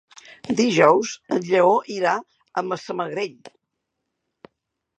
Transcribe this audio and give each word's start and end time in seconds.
Dijous 0.59 1.11
en 1.35 1.43
Lleó 1.49 1.75
irà 1.97 2.15
a 2.21 2.65
Massamagrell. 2.73 3.39